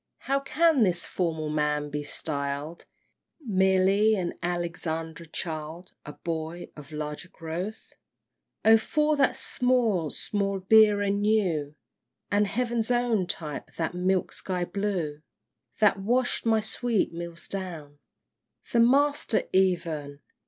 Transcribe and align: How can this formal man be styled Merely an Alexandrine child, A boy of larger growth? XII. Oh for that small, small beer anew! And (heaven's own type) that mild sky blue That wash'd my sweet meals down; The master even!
How 0.21 0.39
can 0.39 0.81
this 0.81 1.05
formal 1.05 1.49
man 1.51 1.91
be 1.91 2.01
styled 2.01 2.85
Merely 3.39 4.15
an 4.15 4.33
Alexandrine 4.41 5.29
child, 5.31 5.93
A 6.07 6.13
boy 6.13 6.69
of 6.75 6.91
larger 6.91 7.29
growth? 7.29 7.93
XII. 7.93 7.93
Oh 8.71 8.77
for 8.79 9.15
that 9.17 9.35
small, 9.35 10.09
small 10.09 10.59
beer 10.59 11.01
anew! 11.03 11.75
And 12.31 12.47
(heaven's 12.47 12.89
own 12.89 13.27
type) 13.27 13.75
that 13.75 13.93
mild 13.93 14.33
sky 14.33 14.65
blue 14.65 15.21
That 15.79 15.99
wash'd 15.99 16.47
my 16.47 16.61
sweet 16.61 17.13
meals 17.13 17.47
down; 17.47 17.99
The 18.71 18.79
master 18.79 19.43
even! 19.53 20.19